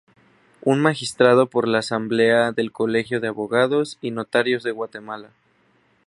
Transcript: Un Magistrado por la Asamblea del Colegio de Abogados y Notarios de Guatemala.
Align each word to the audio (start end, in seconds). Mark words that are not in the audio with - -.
Un 0.63 0.79
Magistrado 0.81 1.45
por 1.47 1.67
la 1.67 1.77
Asamblea 1.77 2.53
del 2.53 2.71
Colegio 2.71 3.19
de 3.19 3.27
Abogados 3.27 3.99
y 4.01 4.09
Notarios 4.09 4.63
de 4.63 4.71
Guatemala. 4.71 5.29